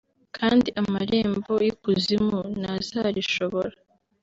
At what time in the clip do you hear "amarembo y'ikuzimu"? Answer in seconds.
0.81-2.39